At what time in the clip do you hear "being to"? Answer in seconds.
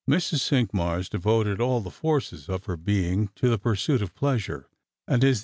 2.75-3.49